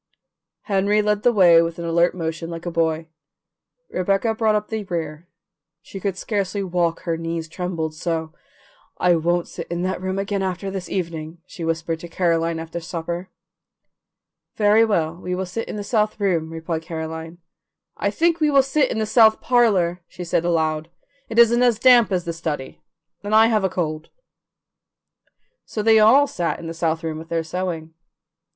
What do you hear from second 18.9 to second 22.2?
the south parlour," she said aloud; "it isn't as damp